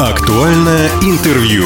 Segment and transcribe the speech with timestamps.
[0.00, 1.64] Актуальное интервью.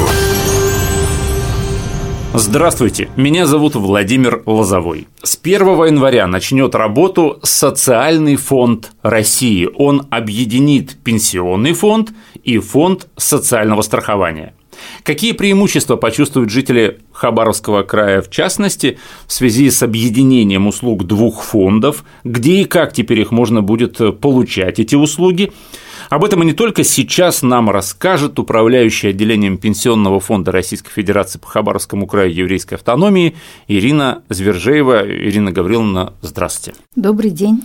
[2.34, 5.06] Здравствуйте, меня зовут Владимир Лозовой.
[5.22, 9.70] С 1 января начнет работу Социальный фонд России.
[9.76, 12.12] Он объединит Пенсионный фонд
[12.42, 14.54] и Фонд социального страхования.
[15.02, 22.04] Какие преимущества почувствуют жители Хабаровского края в частности в связи с объединением услуг двух фондов,
[22.24, 25.52] где и как теперь их можно будет получать, эти услуги–
[26.10, 31.46] об этом и не только сейчас нам расскажет управляющая отделением Пенсионного фонда Российской Федерации по
[31.46, 33.34] Хабаровскому краю еврейской автономии
[33.68, 35.06] Ирина Звержеева.
[35.06, 36.78] Ирина Гавриловна, здравствуйте.
[36.94, 37.62] Добрый день.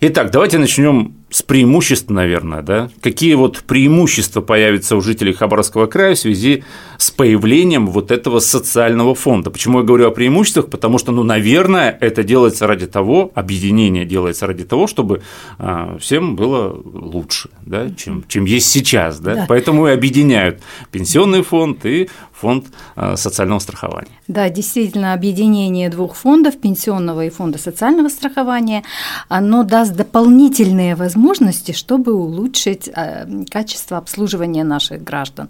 [0.00, 2.90] Итак, давайте начнем с преимуществ, наверное, да?
[3.02, 6.64] Какие вот преимущества появятся у жителей Хабаровского края в связи
[6.96, 9.50] с появлением вот этого социального фонда?
[9.50, 10.70] Почему я говорю о преимуществах?
[10.70, 15.22] Потому что, ну, наверное, это делается ради того, объединение делается ради того, чтобы
[15.58, 19.34] а, всем было лучше, да, чем, чем есть сейчас, да?
[19.34, 19.46] да.
[19.48, 24.08] Поэтому и объединяют пенсионный фонд и фонд а, социального страхования.
[24.28, 28.82] Да, действительно, объединение двух фондов, пенсионного и фонда социального страхования,
[29.28, 35.48] оно даст дополнительные возможности возможности, чтобы улучшить э, качество обслуживания наших граждан.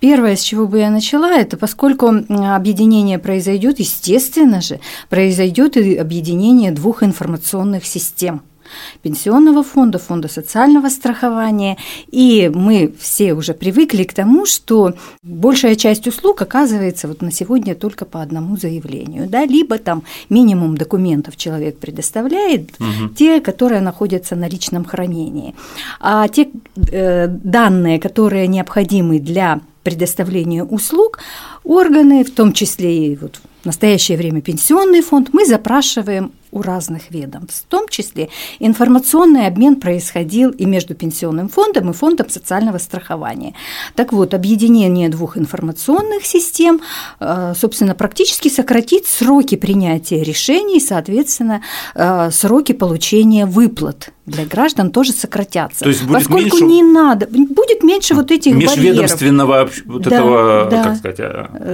[0.00, 6.72] Первое, с чего бы я начала, это поскольку объединение произойдет, естественно же, произойдет и объединение
[6.72, 8.42] двух информационных систем–
[9.02, 11.76] пенсионного фонда, фонда социального страхования.
[12.10, 17.74] И мы все уже привыкли к тому, что большая часть услуг оказывается вот на сегодня
[17.74, 19.28] только по одному заявлению.
[19.28, 19.44] Да?
[19.44, 23.08] Либо там минимум документов человек предоставляет, угу.
[23.16, 25.54] те, которые находятся на личном хранении.
[26.00, 26.48] А те
[26.90, 31.18] э, данные, которые необходимы для предоставления услуг,
[31.62, 37.10] органы, в том числе и вот в настоящее время пенсионный фонд, мы запрашиваем у разных
[37.10, 37.64] ведомств.
[37.66, 38.28] В том числе
[38.60, 43.54] информационный обмен происходил и между пенсионным фондом и фондом социального страхования.
[43.96, 46.80] Так вот, объединение двух информационных систем,
[47.20, 51.60] э, собственно, практически сократит сроки принятия решений, соответственно,
[51.94, 55.84] э, сроки получения выплат для граждан тоже сократятся.
[55.84, 56.64] То есть будет Поскольку меньше...
[56.64, 59.82] не надо, будет меньше вот этих межведомственного барьеров.
[59.84, 60.82] вот да, этого, да.
[60.82, 61.20] как сказать,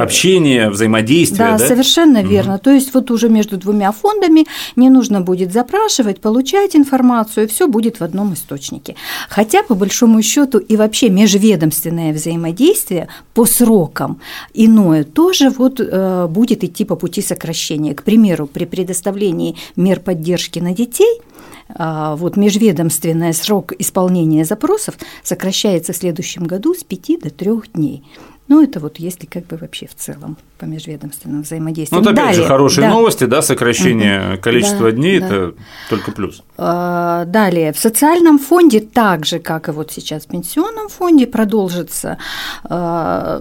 [0.00, 1.38] общения, взаимодействия.
[1.38, 1.66] Да, да?
[1.66, 2.28] совершенно угу.
[2.28, 2.58] верно.
[2.58, 4.46] То есть вот уже между двумя фондами
[4.76, 8.96] не нужно будет запрашивать, получать информацию, все будет в одном источнике.
[9.28, 14.20] Хотя, по большому счету, и вообще межведомственное взаимодействие по срокам
[14.54, 17.94] иное тоже вот э, будет идти по пути сокращения.
[17.94, 21.20] К примеру, при предоставлении мер поддержки на детей
[21.68, 28.04] э, вот межведомственный срок исполнения запросов сокращается в следующем году с 5 до 3 дней.
[28.50, 32.02] Ну, это вот если как бы вообще в целом по межведомственному взаимодействию.
[32.02, 32.94] Ну, это опять Далее, же хорошие да.
[32.94, 34.42] новости, да, сокращение угу.
[34.42, 35.26] количества да, дней да.
[35.26, 35.54] это
[35.88, 36.42] только плюс.
[36.58, 42.18] А, далее, в социальном фонде так же, как и вот сейчас в пенсионном фонде, продолжится
[42.64, 43.40] а,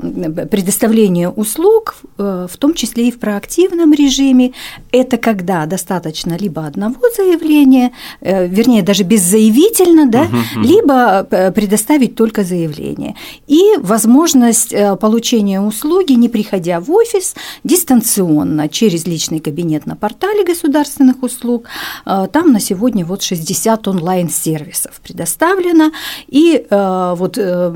[0.51, 4.53] предоставление услуг, а, в том числе и в проактивном режиме.
[4.91, 7.91] Это когда достаточно либо одного заявления,
[8.21, 13.15] э, вернее, даже беззаявительно, да, угу, либо э, предоставить только заявление.
[13.47, 20.43] И возможность э, получения услуги, не приходя в офис, дистанционно через личный кабинет на портале
[20.43, 21.65] государственных услуг.
[22.05, 25.91] Э, там на сегодня вот 60 онлайн-сервисов предоставлено.
[26.27, 27.73] И э, вот э,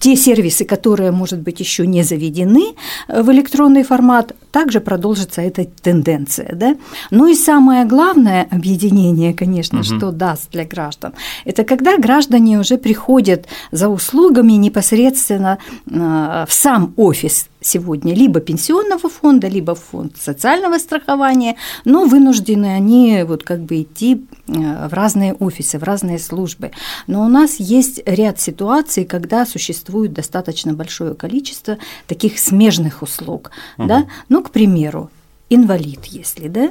[0.00, 2.74] те сервисы, которые, может быть, еще не заведены
[3.08, 6.54] в электронный формат, также продолжится эта тенденция.
[6.54, 6.76] Да?
[7.10, 9.84] Ну и самое главное объединение, конечно, угу.
[9.84, 11.14] что даст для граждан,
[11.44, 19.48] это когда граждане уже приходят за услугами непосредственно в сам офис сегодня либо пенсионного фонда,
[19.48, 25.78] либо фонд социального страхования, но вынуждены они вот как бы идти э, в разные офисы,
[25.78, 26.72] в разные службы.
[27.06, 33.50] Но у нас есть ряд ситуаций, когда существует достаточно большое количество таких смежных услуг.
[33.78, 33.86] Угу.
[33.86, 34.06] Да?
[34.28, 35.10] Ну, к примеру,
[35.48, 36.70] инвалид, если, да,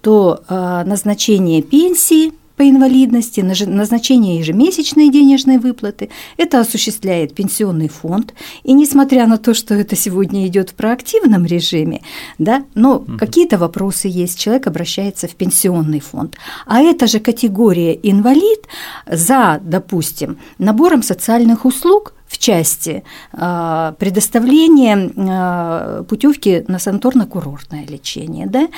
[0.00, 6.10] то э, назначение пенсии– по инвалидности, назначение ежемесячной денежной выплаты.
[6.36, 8.34] Это осуществляет пенсионный фонд.
[8.64, 12.02] И несмотря на то, что это сегодня идет в проактивном режиме,
[12.36, 13.16] да, но угу.
[13.16, 16.36] какие-то вопросы есть, человек обращается в пенсионный фонд.
[16.66, 18.66] А эта же категория инвалид
[19.10, 28.68] за, допустим, набором социальных услуг– в части а, предоставления а, путевки на санаторно-курортное лечение, да,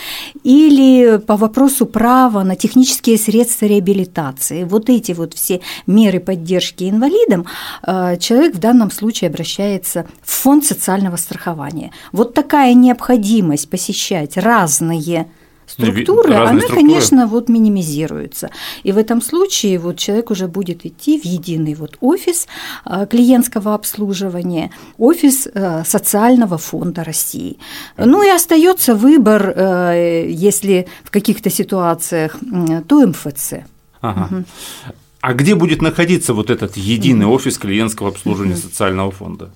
[0.43, 4.65] или по вопросу права на технические средства реабилитации.
[4.65, 7.45] Вот эти вот все меры поддержки инвалидам
[7.83, 11.93] а, человек в данном случае обращается в фонд социального страхования.
[12.11, 15.29] Вот такая необходимость посещать разные
[15.73, 16.81] структуры, Разные она, структуры.
[16.81, 18.51] конечно, вот минимизируется.
[18.83, 22.47] И в этом случае вот человек уже будет идти в единый вот офис
[22.85, 27.59] э, клиентского обслуживания, офис э, социального фонда России.
[27.97, 32.37] Ну и остается выбор, э, если в каких-то ситуациях,
[32.89, 33.55] то МФЦ.
[34.01, 34.45] Ага.
[35.23, 39.51] А где будет находиться вот этот единый офис клиентского обслуживания социального фонда?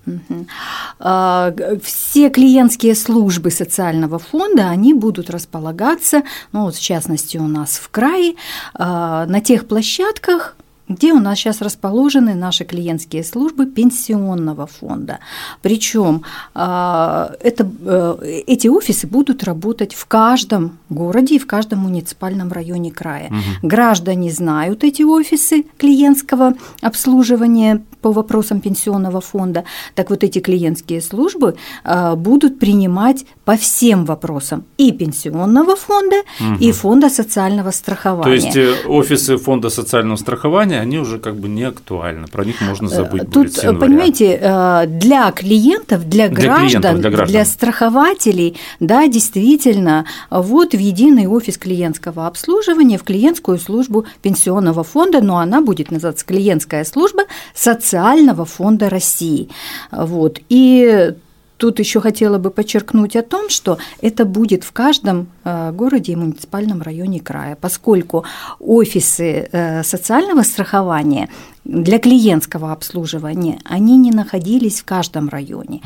[1.00, 1.52] А,
[1.82, 6.22] Все клиентские службы социального фонда, они будут располагаться,
[6.52, 8.36] ну вот в частности у нас в крае,
[8.74, 10.56] а, на тех площадках,
[10.88, 15.18] где у нас сейчас расположены наши клиентские службы пенсионного фонда.
[15.62, 16.22] Причем
[16.54, 23.32] это, э, эти офисы будут работать в каждом городе и в каждом муниципальном районе края.
[23.62, 29.64] Граждане знают эти офисы клиентского обслуживания по вопросам пенсионного фонда.
[29.94, 36.16] Так вот эти клиентские службы э, будут принимать по всем вопросам и пенсионного фонда,
[36.60, 38.34] и фонда социального То страхования.
[38.34, 42.88] есть э, офисы фонда социального страхования, они уже как бы не актуальны, про них можно
[42.88, 47.46] забыть будет Тут, понимаете, э, для клиентов, для Для граждан, клиентов, для граждан.
[47.46, 55.38] страхователей, да, действительно, вот в единый офис клиентского обслуживания, в клиентскую службу пенсионного фонда, но
[55.38, 57.22] она будет называться клиентская служба
[57.54, 59.48] социального фонда России.
[59.90, 60.40] Вот.
[60.48, 61.14] И
[61.56, 66.16] Тут еще хотела бы подчеркнуть о том, что это будет в каждом э, городе и
[66.16, 68.24] муниципальном районе края, поскольку
[68.58, 71.28] офисы э, социального страхования
[71.68, 75.80] для клиентского обслуживания они не находились в каждом районе.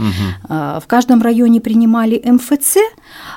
[0.48, 2.76] Э, В каждом районе принимали МФЦ,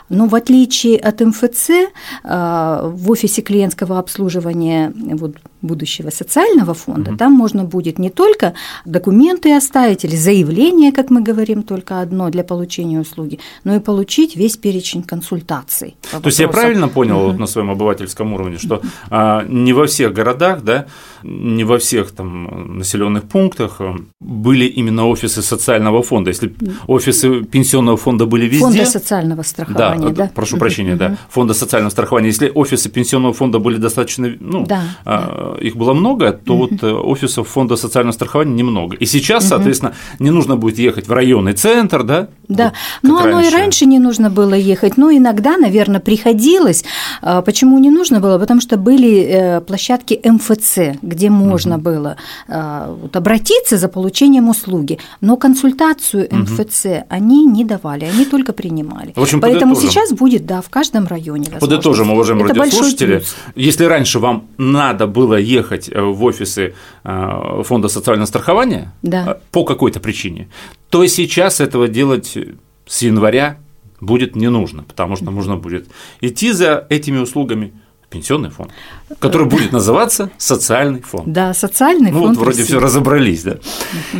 [0.09, 7.33] но в отличие от МФЦ э, в офисе клиентского обслуживания вот, будущего социального фонда там
[7.33, 8.53] можно будет не только
[8.85, 14.35] документы оставить или заявление, как мы говорим, только одно для получения услуги, но и получить
[14.35, 15.95] весь перечень консультаций.
[16.11, 20.13] То есть я правильно понял вот на своем обывательском уровне, что а, не во всех
[20.13, 20.85] городах, да,
[21.23, 26.31] не во всех там населенных пунктах а, были именно офисы социального фонда.
[26.31, 26.53] Если
[26.87, 30.31] офисы пенсионного фонда были везде, Фонда социального страхования, да?
[30.33, 32.27] прошу прощения, да, фонда социального страхования.
[32.27, 36.91] Если офисы пенсионного фонда были достаточно, ну, Да, а, их было много, то вот э,
[36.91, 38.95] офисов фонда социального страхования немного.
[38.95, 42.27] И сейчас, соответственно, не нужно будет ехать в районный центр, да?
[42.47, 46.83] Да, вот ну оно и раньше не нужно было ехать, но иногда, наверное, приходилось.
[47.21, 48.39] А Почему не нужно было?
[48.39, 52.17] Потому что были э, площадки МФЦ, где можно было
[52.47, 59.13] а, вот, обратиться за получением услуги, но консультацию МФЦ они не давали, они только принимали.
[59.15, 59.89] В общем, Поэтому подытожим.
[59.89, 61.45] сейчас будет, да, в каждом районе.
[61.59, 62.13] Подытожим, возможность.
[62.13, 63.23] уважаемые Это радиослушатели,
[63.55, 66.73] если раньше вам надо было ехать э, в офисы
[67.03, 69.25] э, фонда социального страхования Да.
[69.27, 70.49] э, по какой-то причине,
[70.89, 72.37] то сейчас этого делать
[72.85, 73.57] с января
[74.01, 75.87] будет не нужно, потому что нужно будет
[76.21, 77.73] идти за этими услугами
[78.13, 78.71] пенсионный фонд,
[79.19, 81.27] который будет называться социальный фонд.
[81.27, 83.57] Да, социальный Ну фонд вот вроде все разобрались, да.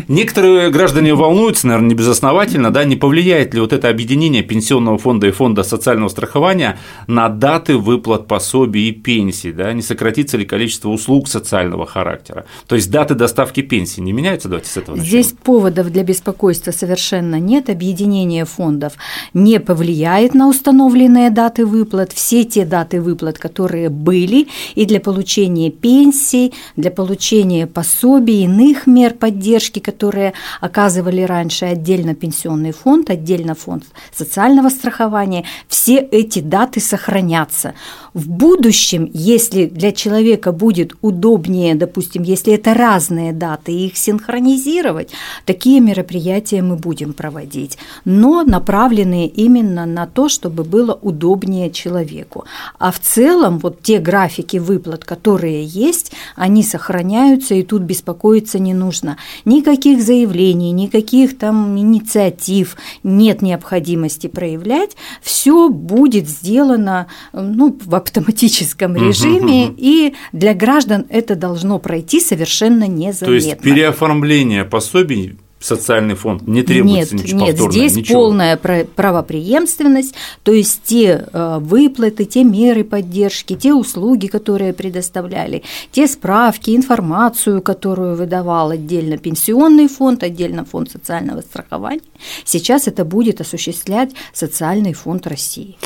[0.07, 5.27] Некоторые граждане волнуются, наверное, не безосновательно, да, не повлияет ли вот это объединение пенсионного фонда
[5.27, 10.89] и фонда социального страхования на даты выплат пособий и пенсий, да, не сократится ли количество
[10.89, 12.45] услуг социального характера.
[12.65, 15.09] То есть даты доставки пенсии не меняются, давайте с этого начнем.
[15.09, 17.69] Здесь поводов для беспокойства совершенно нет.
[17.69, 18.93] Объединение фондов
[19.33, 22.11] не повлияет на установленные даты выплат.
[22.11, 29.13] Все те даты выплат, которые были, и для получения пенсий, для получения пособий, иных мер
[29.13, 37.73] поддержки, которые оказывали раньше отдельно пенсионный фонд, отдельно фонд социального страхования, все эти даты сохранятся.
[38.13, 45.09] В будущем, если для человека будет удобнее, допустим, если это разные даты, их синхронизировать,
[45.45, 52.45] такие мероприятия мы будем проводить, но направленные именно на то, чтобы было удобнее человеку.
[52.77, 58.73] А в целом вот те графики выплат, которые есть, они сохраняются, и тут беспокоиться не
[58.73, 59.17] нужно.
[59.45, 64.91] Никаких заявлений, никаких там инициатив нет необходимости проявлять.
[65.21, 73.27] Все будет сделано ну, в автоматическом режиме, и для граждан это должно пройти совершенно незаметно.
[73.27, 78.19] То есть переоформление пособий социальный фонд не требуется нет, ничего нет, повторного, здесь ничего.
[78.19, 85.63] полная пра- правопреемственность, то есть те э, выплаты, те меры поддержки, те услуги, которые предоставляли,
[85.91, 92.01] те справки, информацию, которую выдавал отдельно пенсионный фонд, отдельно фонд социального страхования,
[92.43, 95.77] сейчас это будет осуществлять социальный фонд России.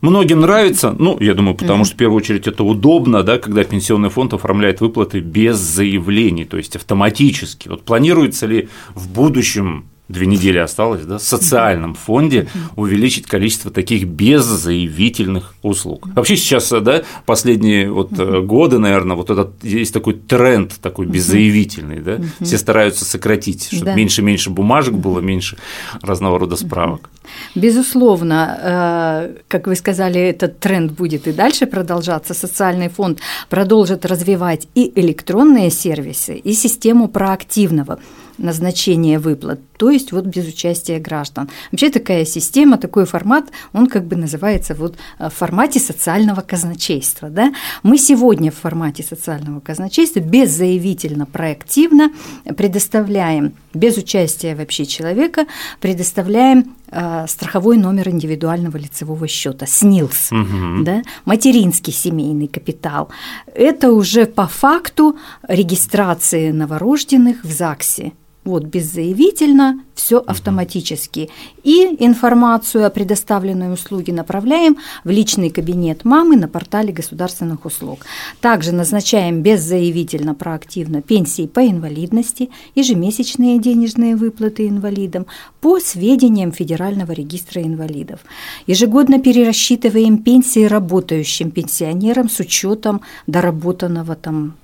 [0.00, 4.10] Многим нравится, ну, я думаю, потому что в первую очередь это удобно, да, когда пенсионный
[4.10, 7.68] фонд оформляет выплаты без заявлений, то есть автоматически.
[7.68, 14.06] Вот планируется ли в будущем две недели осталось, да, в социальном фонде увеличить количество таких
[14.06, 16.08] беззаявительных услуг.
[16.14, 22.18] Вообще сейчас, да, последние вот годы, наверное, вот этот есть такой тренд такой беззаявительный, да,
[22.40, 23.94] все стараются сократить, чтобы да.
[23.94, 25.56] меньше меньше бумажек было, меньше
[26.02, 27.10] разного рода справок.
[27.54, 32.34] Безусловно, э, как вы сказали, этот тренд будет и дальше продолжаться.
[32.34, 37.98] Социальный фонд продолжит развивать и электронные сервисы, и систему проактивного
[38.38, 41.48] назначения выплат, то есть вот без участия граждан.
[41.70, 47.28] Вообще такая система, такой формат, он как бы называется вот э, в формате социального казначейства.
[47.28, 47.52] Да?
[47.82, 52.10] Мы сегодня в формате социального казначейства беззаявительно, проактивно
[52.56, 55.46] предоставляем, без участия вообще человека,
[55.80, 60.82] предоставляем э, страховой номер индивидуального лицевого счета, СНИЛС, угу.
[60.82, 61.02] да?
[61.24, 63.10] материнский семейный капитал.
[63.54, 65.16] Это уже по факту
[65.46, 68.12] регистрации новорожденных в ЗАГСе
[68.48, 71.28] вот беззаявительно, все автоматически.
[71.64, 77.98] И информацию о предоставленной услуге направляем в личный кабинет мамы на портале государственных услуг.
[78.40, 85.26] Также назначаем беззаявительно проактивно пенсии по инвалидности, ежемесячные денежные выплаты инвалидам
[85.60, 88.20] по сведениям Федерального регистра инвалидов.
[88.66, 94.54] Ежегодно перерасчитываем пенсии работающим пенсионерам с учетом доработанного там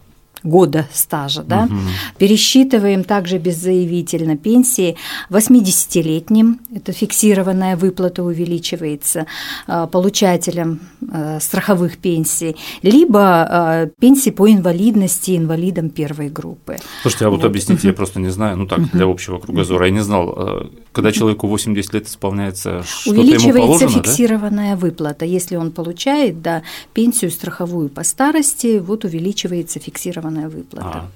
[0.44, 1.42] года стажа.
[1.42, 1.64] Да?
[1.64, 1.74] Угу.
[2.18, 4.96] Пересчитываем также беззаявительно пенсии
[5.30, 9.26] 80-летним, это фиксированная выплата увеличивается
[9.66, 16.76] э, получателям э, страховых пенсий, либо э, пенсии по инвалидности инвалидам первой группы.
[17.02, 17.46] Слушайте, а вот, вот.
[17.46, 21.46] объясните, я просто не знаю, ну так, для общего кругозора, я не знал, когда человеку
[21.46, 24.80] 80 лет исполняется, что-то Увеличивается ему положено, фиксированная да?
[24.80, 25.24] выплата.
[25.24, 30.98] Если он получает да, пенсию страховую по старости, вот увеличивается фиксированная определенная выплата.
[30.98, 31.10] А.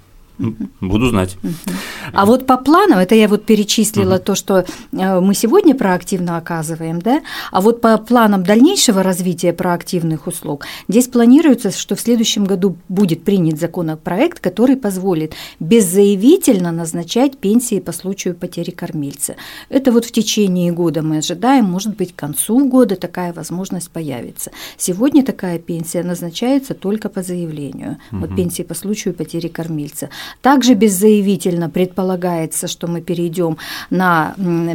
[0.81, 1.37] Буду знать.
[2.13, 4.23] А вот по планам, это я вот перечислила угу.
[4.23, 10.27] то, что э, мы сегодня проактивно оказываем, да, а вот по планам дальнейшего развития проактивных
[10.27, 17.81] услуг, здесь планируется, что в следующем году будет принят законопроект, который позволит беззаявительно назначать пенсии
[17.81, 19.35] по случаю потери кормильца.
[19.69, 24.53] Это вот в течение года мы ожидаем, может быть, к концу года такая возможность появится.
[24.77, 28.21] Сегодня такая пенсия назначается только по заявлению, угу.
[28.21, 30.11] вот пенсии по случаю потери кормильца.
[30.43, 33.57] Также беззаявительно предполагается, что мы перейдем
[33.91, 34.35] на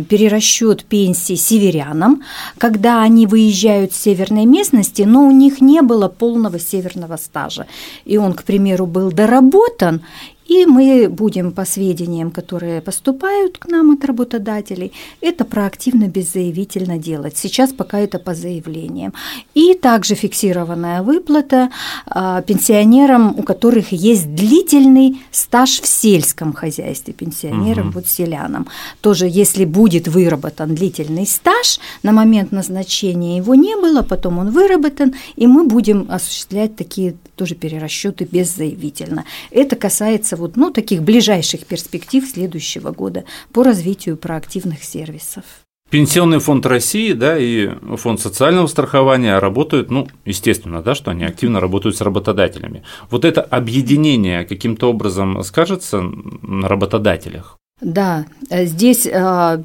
[0.09, 2.23] перерасчет пенсии северянам,
[2.57, 7.65] когда они выезжают с северной местности, но у них не было полного северного стажа.
[8.05, 10.01] И он, к примеру, был доработан,
[10.47, 17.37] и мы будем по сведениям, которые поступают к нам от работодателей, это проактивно, беззаявительно делать.
[17.37, 19.13] Сейчас пока это по заявлениям.
[19.53, 21.69] И также фиксированная выплата
[22.05, 27.99] а, пенсионерам, у которых есть длительный стаж в сельском хозяйстве, пенсионерам, угу.
[27.99, 28.67] вот селянам.
[29.01, 35.13] Тоже, если будет выработан длительный стаж, на момент назначения его не было, потом он выработан,
[35.35, 39.25] и мы будем осуществлять такие тоже перерасчеты беззаявительно.
[39.51, 43.23] Это касается вот, ну, таких ближайших перспектив следующего года
[43.53, 45.43] по развитию проактивных сервисов.
[45.89, 51.61] Пенсионный фонд России, да, и фонд социального страхования работают, ну, естественно, да, что они активно
[51.61, 52.83] работают с работодателями.
[53.09, 57.57] Вот это объединение каким-то образом скажется на работодателях?
[57.79, 59.61] Да, здесь а,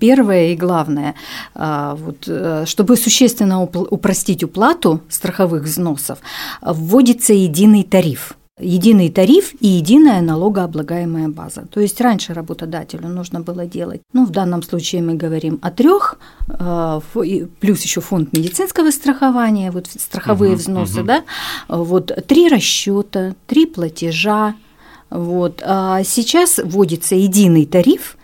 [0.00, 1.14] первое и главное,
[1.54, 6.18] а, вот, э, чтобы существенно упростить уплату страховых взносов,
[6.62, 11.66] вводится единый тариф единый тариф и единая налогооблагаемая база.
[11.70, 16.18] То есть раньше работодателю нужно было делать, ну, в данном случае мы говорим о трех,
[16.48, 17.00] э,
[17.60, 21.06] плюс еще фонд медицинского страхования, вот страховые угу, взносы, угу.
[21.06, 21.24] да,
[21.68, 24.54] вот три расчета, три платежа,
[25.10, 25.62] вот.
[25.64, 28.16] А сейчас вводится единый тариф,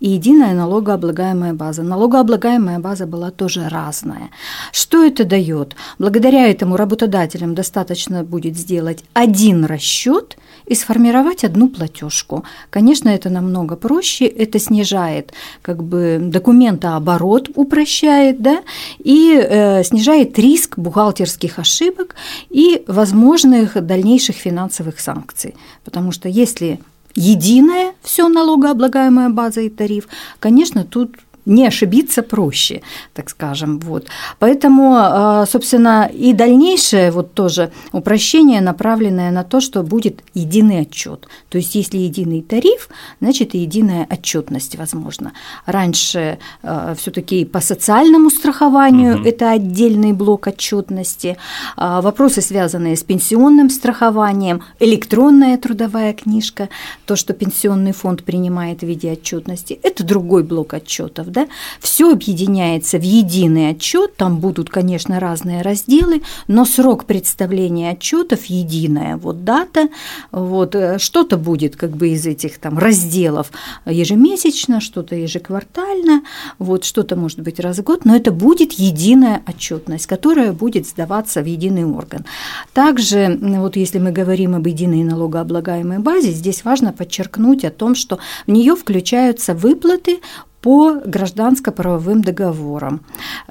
[0.00, 1.82] и единая налогооблагаемая база.
[1.82, 4.30] Налогооблагаемая база была тоже разная.
[4.72, 5.76] Что это дает?
[5.98, 12.44] Благодаря этому работодателям достаточно будет сделать один расчет и сформировать одну платежку.
[12.70, 18.62] Конечно, это намного проще, это снижает как бы документооборот, упрощает, да,
[18.98, 22.14] и э, снижает риск бухгалтерских ошибок
[22.48, 25.54] и возможных дальнейших финансовых санкций.
[25.84, 26.80] Потому что если
[27.14, 32.82] единая все налогооблагаемая база и тариф, конечно, тут не ошибиться проще,
[33.14, 33.78] так скажем.
[33.80, 34.06] Вот.
[34.38, 41.28] Поэтому, а, собственно, и дальнейшее вот тоже упрощение, направленное на то, что будет единый отчет.
[41.48, 42.88] То есть, если единый тариф,
[43.20, 45.32] значит, и единая отчетность возможно.
[45.66, 49.28] Раньше а, все-таки по социальному страхованию угу.
[49.28, 51.36] это отдельный блок отчетности,
[51.76, 56.68] а, вопросы, связанные с пенсионным страхованием, электронная трудовая книжка,
[57.06, 61.48] то, что пенсионный фонд принимает в виде отчетности, это другой блок отчетов да,
[61.80, 69.16] все объединяется в единый отчет, там будут, конечно, разные разделы, но срок представления отчетов единая,
[69.16, 69.88] вот дата,
[70.32, 73.50] вот э, что-то будет как бы из этих там разделов
[73.86, 76.22] ежемесячно, что-то ежеквартально,
[76.58, 81.42] вот что-то может быть раз в год, но это будет единая отчетность, которая будет сдаваться
[81.42, 82.24] в единый орган.
[82.72, 88.18] Также, вот если мы говорим об единой налогооблагаемой базе, здесь важно подчеркнуть о том, что
[88.46, 90.20] в нее включаются выплаты
[90.60, 93.00] по гражданско-правовым договорам.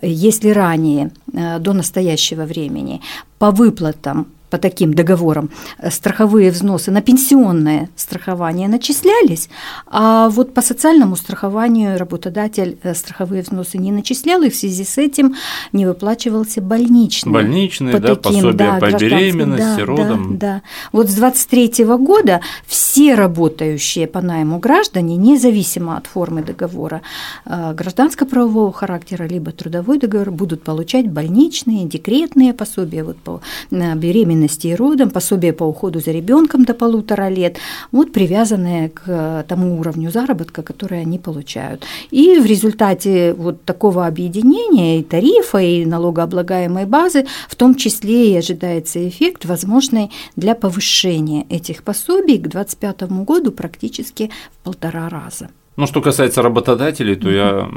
[0.01, 3.01] Если ранее, э, до настоящего времени,
[3.38, 9.50] по выплатам по таким договорам э, страховые взносы на пенсионное страхование начислялись,
[9.88, 14.98] а вот по социальному страхованию работодатель э, страховые взносы не начислял, и в связи с
[14.98, 15.36] этим
[15.74, 17.32] не выплачивался больничный.
[17.32, 20.38] Больничный, по да, таким, пособие да, по беременности, да, родам.
[20.38, 20.62] Да, да.
[20.91, 27.01] Вот с 23 года все работающие по найму граждане, независимо от формы договора,
[27.46, 33.41] э, гражданско-правового характера, либо трудовой договор, будут получать больничные, декретные пособия вот по
[33.72, 37.58] беременности беременности и родом, пособие по уходу за ребенком до полутора лет,
[37.91, 41.84] вот привязанные к тому уровню заработка, который они получают.
[42.12, 48.38] И в результате вот такого объединения и тарифа, и налогооблагаемой базы, в том числе и
[48.38, 55.50] ожидается эффект, возможный для повышения этих пособий к 2025 году практически в полтора раза.
[55.75, 57.36] Ну, что касается работодателей, то mm-hmm.
[57.36, 57.69] я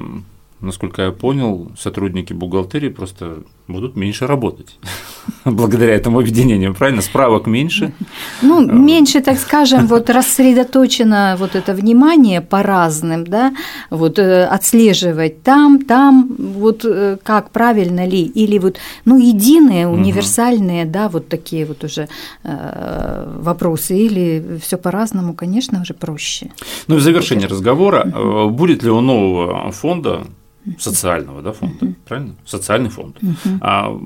[0.62, 4.78] насколько я понял, сотрудники бухгалтерии просто будут меньше работать
[5.44, 7.02] благодаря этому объединению, правильно?
[7.02, 7.92] Справок меньше.
[8.42, 13.52] Ну, меньше, так скажем, вот рассредоточено вот это внимание по разным, да,
[13.90, 20.84] вот э, отслеживать там, там, вот э, как правильно ли, или вот, ну, единые, универсальные,
[20.84, 22.08] да, вот такие вот уже
[22.44, 26.50] э, вопросы, или все по-разному, конечно, уже проще.
[26.86, 28.04] Ну, и в завершении разговора,
[28.50, 30.26] будет ли у нового фонда
[30.78, 31.94] социального да, фонда, uh-huh.
[32.04, 32.34] правильно?
[32.46, 33.16] Социальный фонд.
[33.20, 33.58] Uh-huh.
[33.60, 34.00] А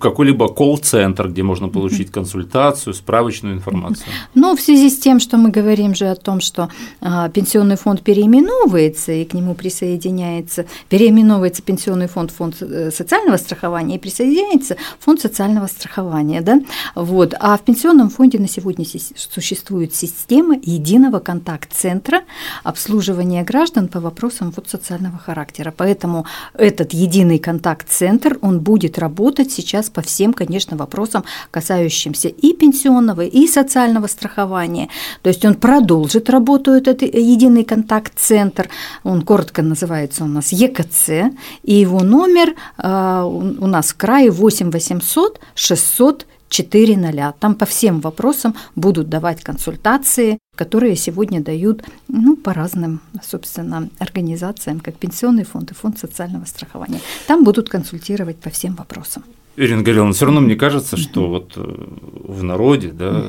[0.00, 2.12] какой-либо колл-центр, где можно получить uh-huh.
[2.12, 4.06] консультацию, справочную информацию.
[4.34, 8.02] Ну, в связи с тем, что мы говорим же о том, что а, пенсионный фонд
[8.02, 15.20] переименовывается и к нему присоединяется, переименовывается пенсионный фонд, фонд э, социального страхования и присоединяется фонд
[15.20, 16.60] социального страхования, да,
[16.94, 17.34] вот.
[17.38, 22.22] А в пенсионном фонде на сегодня существует система единого контакт-центра
[22.64, 25.74] обслуживания граждан по вопросам вот социального характера.
[25.76, 32.52] Поэтому Поэтому этот единый контакт-центр, он будет работать сейчас по всем, конечно, вопросам, касающимся и
[32.52, 34.90] пенсионного, и социального страхования.
[35.22, 38.68] То есть он продолжит работу, этот единый контакт-центр,
[39.02, 41.34] он коротко называется у нас ЕКЦ,
[41.64, 47.34] и его номер э, у нас в крае 8 800 600 4.0.
[47.38, 54.80] Там по всем вопросам будут давать консультации, которые сегодня дают ну, по разным, собственно, организациям,
[54.80, 57.00] как Пенсионный фонд и Фонд социального страхования.
[57.26, 59.24] Там будут консультировать по всем вопросам.
[59.58, 61.62] Ирина Гореловна, все равно мне кажется, что вот э,
[62.28, 63.24] в народе, да,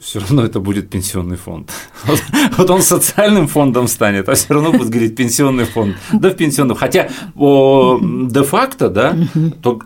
[0.00, 1.70] все равно это будет пенсионный фонд.
[2.56, 5.96] Вот, он социальным фондом станет, а все равно будет говорить пенсионный фонд.
[6.12, 6.76] Да, в пенсионном.
[6.76, 9.16] Хотя де-факто, да,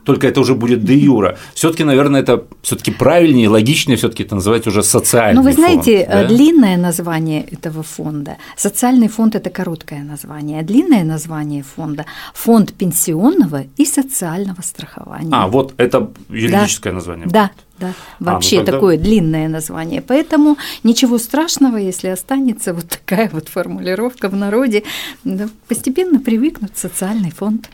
[0.05, 1.39] только это уже будет де юра.
[1.55, 5.47] Все-таки, наверное, это все-таки правильнее, логичнее все-таки это называть уже социальный фонд.
[5.47, 6.25] Ну, вы знаете, да?
[6.25, 8.37] длинное название этого фонда.
[8.57, 10.63] Социальный фонд это короткое название.
[10.63, 15.31] Длинное название фонда фонд пенсионного и социального страхования.
[15.33, 16.97] А, вот это это юридическое да.
[16.97, 17.27] название.
[17.27, 17.93] Да, да.
[18.21, 18.79] Вообще а, ну тогда...
[18.79, 20.03] такое длинное название.
[20.03, 24.85] Поэтому ничего страшного, если останется вот такая вот формулировка в народе.
[25.25, 27.71] Да, постепенно привыкнут социальный фонд.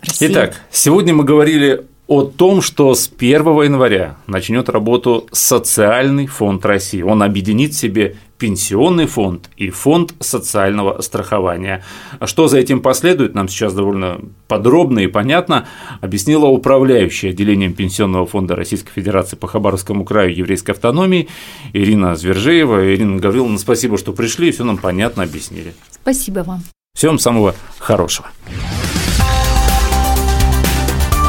[0.00, 0.28] России.
[0.30, 7.02] Итак, сегодня мы говорили о том, что с 1 января начнет работу социальный фонд России.
[7.02, 11.82] Он объединит в себе пенсионный фонд и фонд социального страхования.
[12.20, 15.66] А что за этим последует, нам сейчас довольно подробно и понятно
[16.02, 21.28] объяснила управляющая отделением Пенсионного фонда Российской Федерации по Хабаровскому краю еврейской автономии
[21.72, 22.94] Ирина Звержеева.
[22.94, 25.72] Ирина Гавриловна, спасибо, что пришли и все нам понятно объяснили.
[25.90, 26.62] Спасибо вам.
[26.94, 28.28] Всем самого хорошего.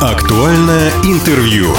[0.01, 1.74] Актуальное интервью.